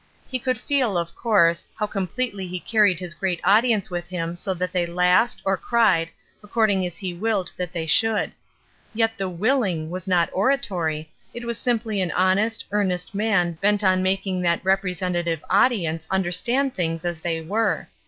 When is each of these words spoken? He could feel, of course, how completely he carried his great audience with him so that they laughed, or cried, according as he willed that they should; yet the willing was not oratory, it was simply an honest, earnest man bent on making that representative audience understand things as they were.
He 0.27 0.39
could 0.39 0.57
feel, 0.57 0.97
of 0.97 1.13
course, 1.15 1.67
how 1.75 1.85
completely 1.85 2.47
he 2.47 2.59
carried 2.59 2.99
his 2.99 3.13
great 3.13 3.39
audience 3.43 3.91
with 3.91 4.07
him 4.07 4.35
so 4.35 4.55
that 4.55 4.71
they 4.71 4.87
laughed, 4.87 5.43
or 5.45 5.57
cried, 5.57 6.09
according 6.43 6.83
as 6.87 6.97
he 6.97 7.13
willed 7.13 7.51
that 7.55 7.71
they 7.71 7.85
should; 7.85 8.31
yet 8.95 9.15
the 9.15 9.29
willing 9.29 9.91
was 9.91 10.07
not 10.07 10.27
oratory, 10.33 11.11
it 11.35 11.45
was 11.45 11.59
simply 11.59 12.01
an 12.01 12.09
honest, 12.13 12.65
earnest 12.71 13.13
man 13.13 13.51
bent 13.61 13.83
on 13.83 14.01
making 14.01 14.41
that 14.41 14.65
representative 14.65 15.43
audience 15.51 16.07
understand 16.09 16.73
things 16.73 17.05
as 17.05 17.19
they 17.19 17.39
were. 17.41 17.87